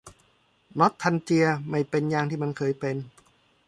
[0.79, 2.95] นอสทัลเจียไม่เป็นอย่างที่มันเคยเป็น